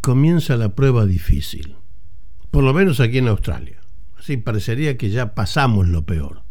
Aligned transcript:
comienza 0.00 0.56
la 0.56 0.74
prueba 0.74 1.04
difícil, 1.04 1.76
por 2.50 2.64
lo 2.64 2.72
menos 2.72 3.00
aquí 3.00 3.18
en 3.18 3.28
Australia. 3.28 3.80
Así 4.18 4.36
parecería 4.36 4.96
que 4.96 5.10
ya 5.10 5.34
pasamos 5.34 5.88
lo 5.88 6.06
peor. 6.06 6.42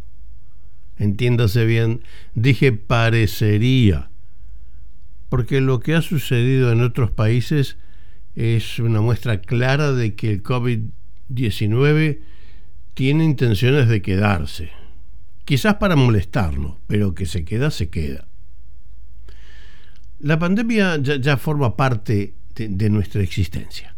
Entiéndase 0.98 1.66
bien, 1.66 2.04
dije 2.36 2.74
parecería, 2.74 4.12
porque 5.30 5.62
lo 5.62 5.80
que 5.80 5.96
ha 5.96 6.02
sucedido 6.02 6.72
en 6.72 6.82
otros 6.82 7.10
países 7.10 7.77
es 8.36 8.77
una 8.77 9.02
muestra 9.02 9.41
clara 9.41 9.94
de 9.94 10.16
que 10.16 10.32
el 10.32 10.44
COVID-19 10.44 12.20
tiene 12.94 13.24
intenciones 13.24 13.88
de 13.88 14.02
quedarse. 14.02 14.72
Quizás 15.46 15.76
para 15.76 15.96
molestarnos, 15.96 16.77
pero 16.86 17.16
que 17.16 17.26
se 17.26 17.46
queda, 17.46 17.72
se 17.72 17.90
queda. 17.90 18.27
La 20.20 20.38
pandemia 20.38 20.98
ya, 20.98 21.38
forma 21.38 21.76
parte 21.76 22.36
de, 22.55 22.90
nuestra 22.90 23.22
existencia. 23.22 23.96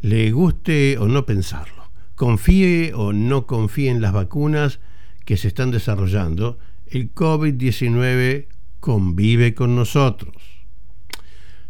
Le 0.00 0.30
guste 0.32 0.98
o 0.98 1.08
no 1.08 1.24
pensarlo, 1.24 1.90
confíe 2.14 2.92
o 2.94 3.12
no 3.12 3.46
confíe 3.46 3.90
en 3.90 4.00
las 4.00 4.12
vacunas 4.12 4.80
que 5.24 5.36
se 5.36 5.48
están 5.48 5.70
desarrollando, 5.70 6.58
el 6.86 7.14
COVID-19 7.14 8.46
convive 8.80 9.54
con 9.54 9.74
nosotros. 9.74 10.34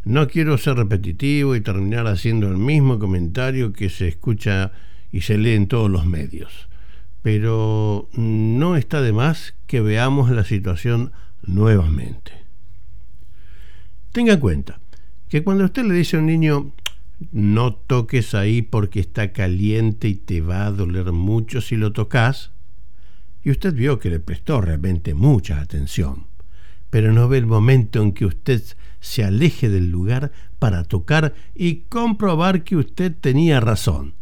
No 0.05 0.27
quiero 0.28 0.58
ser 0.58 0.77
repetitivo 0.77 1.55
y 1.56 1.61
terminar 1.61 2.06
haciendo 2.06 2.48
el 2.48 2.58
mismo 2.58 2.98
comentario 2.98 3.72
que 3.72 3.89
se 3.89 4.08
escucha 4.08 4.72
y 5.12 5.22
se 5.22 5.39
lee 5.39 5.55
en 5.55 5.69
todos 5.69 5.91
los 5.91 6.05
medios, 6.05 6.69
pero 7.22 8.08
no 8.12 8.77
está 8.77 9.00
de 9.00 9.12
más 9.12 9.55
que 9.67 9.80
veamos 9.80 10.30
la 10.30 10.45
situación 10.45 11.12
nuevamente. 11.42 12.33
Tenga 14.12 14.34
en 14.34 14.41
cuenta 14.41 14.80
que 15.34 15.42
cuando 15.42 15.64
usted 15.64 15.84
le 15.84 15.94
dice 15.94 16.14
a 16.14 16.20
un 16.20 16.27
niño 16.27 16.70
no 17.32 17.74
toques 17.74 18.36
ahí 18.36 18.62
porque 18.62 19.00
está 19.00 19.32
caliente 19.32 20.06
y 20.06 20.14
te 20.14 20.40
va 20.40 20.64
a 20.64 20.70
doler 20.70 21.10
mucho 21.10 21.60
si 21.60 21.74
lo 21.74 21.92
tocas, 21.92 22.52
y 23.42 23.50
usted 23.50 23.74
vio 23.74 23.98
que 23.98 24.10
le 24.10 24.20
prestó 24.20 24.60
realmente 24.60 25.12
mucha 25.12 25.60
atención, 25.60 26.28
pero 26.88 27.12
no 27.12 27.28
ve 27.28 27.38
el 27.38 27.46
momento 27.46 28.00
en 28.00 28.12
que 28.12 28.27
usted 28.27 28.62
se 29.00 29.24
aleje 29.24 29.68
del 29.68 29.90
lugar 29.90 30.30
para 30.60 30.84
tocar 30.84 31.34
y 31.52 31.78
comprobar 31.88 32.62
que 32.62 32.77
usted 32.77 33.12
tenía 33.20 33.58
razón. 33.58 34.14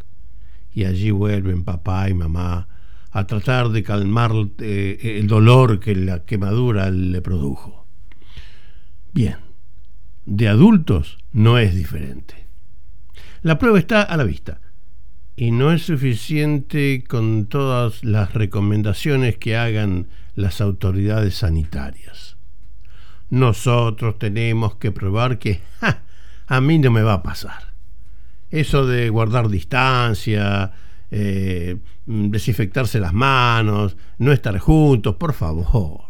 Y 0.73 0.85
allí 0.85 1.11
vuelven 1.11 1.63
papá 1.63 2.09
y 2.09 2.15
mamá 2.15 2.69
a 3.11 3.27
tratar 3.27 3.69
de 3.69 3.83
calmar 3.83 4.33
eh, 4.61 5.19
el 5.21 5.27
dolor 5.27 5.79
que 5.79 5.95
la 5.95 6.25
quemadura 6.25 6.91
le 6.91 7.21
produjo. 7.21 7.87
Bien, 9.13 9.52
de 10.27 10.49
adultos 10.49 11.19
no 11.33 11.59
es 11.59 11.75
diferente. 11.75 12.47
La 13.43 13.59
prueba 13.59 13.79
está 13.79 14.03
a 14.03 14.17
la 14.17 14.25
vista 14.25 14.61
y 15.37 15.51
no 15.51 15.73
es 15.73 15.83
suficiente 15.83 17.03
con 17.09 17.47
todas 17.47 18.05
las 18.05 18.35
recomendaciones 18.35 19.39
que 19.39 19.57
hagan 19.57 20.09
las 20.35 20.61
autoridades 20.61 21.37
sanitarias. 21.37 22.37
Nosotros 23.31 24.19
tenemos 24.19 24.77
que 24.77 24.93
probar 24.93 25.39
que 25.39 25.61
a 26.47 26.61
mí 26.61 26.79
no 26.79 26.91
me 26.91 27.03
va 27.03 27.15
a 27.15 27.23
pasar. 27.23 27.73
Eso 28.51 28.87
de 28.87 29.09
guardar 29.09 29.49
distancia, 29.49 30.73
eh, 31.11 31.79
desinfectarse 32.07 33.01
las 33.01 33.15
manos, 33.15 33.97
no 34.19 34.33
estar 34.33 34.59
juntos, 34.59 35.17
por 35.17 35.33
favor. 35.33 36.03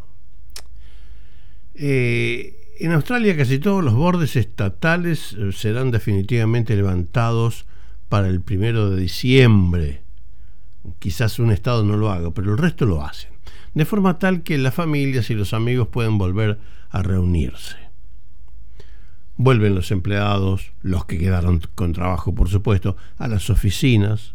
Eh, 1.74 2.61
en 2.84 2.92
Australia 2.92 3.36
casi 3.36 3.58
todos 3.58 3.84
los 3.84 3.94
bordes 3.94 4.36
estatales 4.36 5.34
eh, 5.34 5.52
serán 5.52 5.90
definitivamente 5.90 6.74
levantados 6.74 7.66
para 8.08 8.28
el 8.28 8.40
primero 8.40 8.90
de 8.90 9.00
diciembre. 9.00 10.02
Quizás 10.98 11.38
un 11.38 11.52
estado 11.52 11.84
no 11.84 11.96
lo 11.96 12.10
haga, 12.10 12.32
pero 12.32 12.52
el 12.52 12.58
resto 12.58 12.84
lo 12.84 13.04
hacen. 13.04 13.30
De 13.74 13.84
forma 13.84 14.18
tal 14.18 14.42
que 14.42 14.58
las 14.58 14.74
familias 14.74 15.30
y 15.30 15.34
los 15.34 15.54
amigos 15.54 15.88
pueden 15.88 16.18
volver 16.18 16.58
a 16.90 17.02
reunirse. 17.02 17.76
Vuelven 19.36 19.74
los 19.74 19.90
empleados, 19.90 20.72
los 20.82 21.06
que 21.06 21.18
quedaron 21.18 21.62
con 21.74 21.92
trabajo 21.92 22.34
por 22.34 22.48
supuesto, 22.48 22.96
a 23.16 23.28
las 23.28 23.48
oficinas 23.48 24.34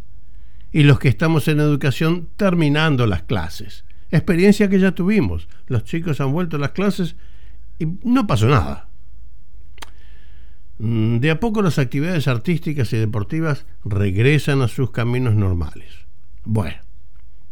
y 0.71 0.83
los 0.83 0.99
que 0.99 1.09
estamos 1.09 1.47
en 1.47 1.59
educación 1.59 2.29
terminando 2.35 3.05
las 3.05 3.23
clases. 3.23 3.85
Experiencia 4.09 4.69
que 4.69 4.79
ya 4.79 4.93
tuvimos. 4.93 5.47
Los 5.67 5.83
chicos 5.83 6.21
han 6.21 6.31
vuelto 6.31 6.57
a 6.57 6.59
las 6.59 6.71
clases 6.71 7.15
y 7.79 7.87
no 8.03 8.27
pasó 8.27 8.47
nada. 8.47 8.89
Mm, 10.79 11.17
de 11.17 11.31
a 11.31 11.39
poco 11.39 11.61
las 11.61 11.79
actividades 11.79 12.27
artísticas 12.27 12.93
y 12.93 12.97
deportivas 12.97 13.65
regresan 13.83 14.61
a 14.61 14.67
sus 14.67 14.91
caminos 14.91 15.35
normales. 15.35 16.05
Bueno, 16.43 16.77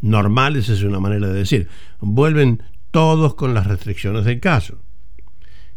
normales 0.01 0.69
es 0.69 0.83
una 0.83 0.99
manera 0.99 1.27
de 1.27 1.33
decir. 1.33 1.67
Vuelven 1.99 2.63
todos 2.91 3.35
con 3.35 3.53
las 3.53 3.67
restricciones 3.67 4.25
del 4.25 4.39
caso. 4.39 4.81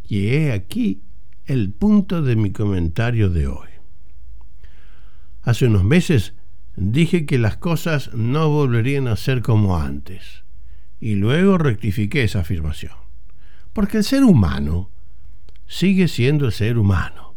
Y 0.06 0.28
he 0.28 0.53
aquí 0.53 1.03
el 1.47 1.72
punto 1.72 2.22
de 2.22 2.36
mi 2.36 2.53
comentario 2.53 3.30
de 3.30 3.47
hoy. 3.47 3.69
Hace 5.42 5.66
unos 5.66 5.82
meses 5.82 6.34
dije 6.76 7.26
que 7.26 7.38
las 7.38 7.56
cosas 7.56 8.12
no 8.15 8.48
volverían 8.50 9.09
a 9.09 9.16
ser 9.16 9.42
como 9.42 9.78
antes, 9.78 10.44
y 11.00 11.15
luego 11.15 11.59
rectifiqué 11.59 12.22
esa 12.22 12.41
afirmación, 12.41 12.92
porque 13.73 13.99
el 13.99 14.05
ser 14.05 14.25
humano 14.25 14.91
sigue 15.67 16.09
siendo 16.09 16.47
el 16.47 16.53
ser 16.53 16.79
humano, 16.79 17.37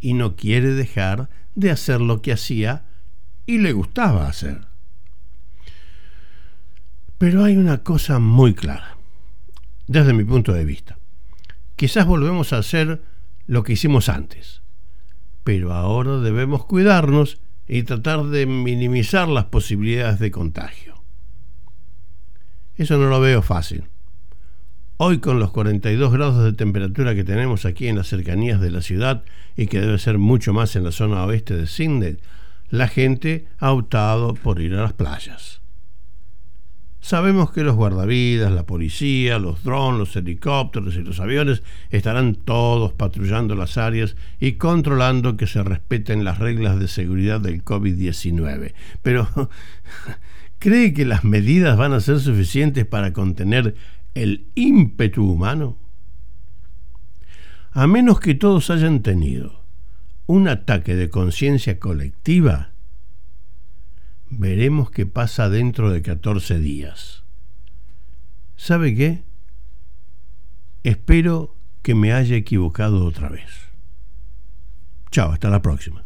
y 0.00 0.14
no 0.14 0.36
quiere 0.36 0.72
dejar 0.74 1.28
de 1.54 1.70
hacer 1.70 2.00
lo 2.00 2.22
que 2.22 2.32
hacía 2.32 2.84
y 3.46 3.58
le 3.58 3.72
gustaba 3.72 4.28
hacer. 4.28 4.66
Pero 7.18 7.44
hay 7.44 7.56
una 7.56 7.82
cosa 7.82 8.18
muy 8.18 8.54
clara, 8.54 8.96
desde 9.86 10.12
mi 10.12 10.24
punto 10.24 10.52
de 10.52 10.64
vista 10.64 10.98
quizás 11.76 12.06
volvemos 12.06 12.52
a 12.52 12.58
hacer 12.58 13.02
lo 13.46 13.62
que 13.62 13.74
hicimos 13.74 14.08
antes. 14.08 14.62
Pero 15.44 15.72
ahora 15.72 16.18
debemos 16.18 16.64
cuidarnos 16.64 17.40
y 17.68 17.84
tratar 17.84 18.24
de 18.24 18.46
minimizar 18.46 19.28
las 19.28 19.44
posibilidades 19.44 20.18
de 20.18 20.30
contagio. 20.30 21.04
Eso 22.74 22.98
no 22.98 23.08
lo 23.08 23.20
veo 23.20 23.42
fácil. 23.42 23.84
Hoy 24.98 25.18
con 25.18 25.38
los 25.38 25.50
42 25.50 26.10
grados 26.10 26.42
de 26.42 26.54
temperatura 26.54 27.14
que 27.14 27.22
tenemos 27.22 27.66
aquí 27.66 27.86
en 27.86 27.96
las 27.96 28.06
cercanías 28.06 28.62
de 28.62 28.70
la 28.70 28.80
ciudad 28.80 29.24
y 29.54 29.66
que 29.66 29.78
debe 29.78 29.98
ser 29.98 30.16
mucho 30.16 30.54
más 30.54 30.74
en 30.74 30.84
la 30.84 30.90
zona 30.90 31.22
oeste 31.26 31.54
de 31.54 31.66
Sydney, 31.66 32.16
la 32.70 32.88
gente 32.88 33.46
ha 33.58 33.72
optado 33.72 34.32
por 34.32 34.58
ir 34.58 34.72
a 34.72 34.80
las 34.80 34.94
playas. 34.94 35.60
Sabemos 37.02 37.52
que 37.52 37.62
los 37.62 37.76
guardavidas, 37.76 38.50
la 38.50 38.64
policía, 38.64 39.38
los 39.38 39.62
drones, 39.62 39.98
los 39.98 40.16
helicópteros 40.16 40.96
y 40.96 41.02
los 41.02 41.20
aviones 41.20 41.62
estarán 41.90 42.34
todos 42.34 42.94
patrullando 42.94 43.54
las 43.54 43.76
áreas 43.76 44.16
y 44.40 44.52
controlando 44.52 45.36
que 45.36 45.46
se 45.46 45.62
respeten 45.62 46.24
las 46.24 46.38
reglas 46.38 46.80
de 46.80 46.88
seguridad 46.88 47.38
del 47.38 47.62
COVID-19. 47.62 48.72
Pero, 49.02 49.28
¿cree 50.58 50.94
que 50.94 51.04
las 51.04 51.22
medidas 51.22 51.76
van 51.76 51.92
a 51.92 52.00
ser 52.00 52.18
suficientes 52.18 52.86
para 52.86 53.12
contener 53.12 53.74
el 54.22 54.50
ímpetu 54.54 55.30
humano? 55.30 55.78
A 57.72 57.86
menos 57.86 58.20
que 58.20 58.34
todos 58.34 58.70
hayan 58.70 59.02
tenido 59.02 59.62
un 60.26 60.48
ataque 60.48 60.96
de 60.96 61.10
conciencia 61.10 61.78
colectiva, 61.78 62.72
Veremos 64.28 64.90
qué 64.90 65.06
pasa 65.06 65.48
dentro 65.48 65.90
de 65.90 66.02
14 66.02 66.58
días. 66.58 67.22
¿Sabe 68.56 68.94
qué? 68.94 69.24
Espero 70.82 71.54
que 71.82 71.94
me 71.94 72.12
haya 72.12 72.36
equivocado 72.36 73.04
otra 73.04 73.28
vez. 73.28 73.50
Chao, 75.10 75.30
hasta 75.30 75.48
la 75.48 75.62
próxima. 75.62 76.05